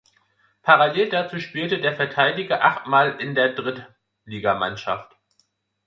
[0.63, 5.15] Parallel dazu spielte der Verteidiger achtmal in der Drittligamannschaft.